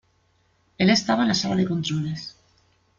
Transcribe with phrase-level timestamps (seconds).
[0.79, 2.35] Él estaba en la sala de controles.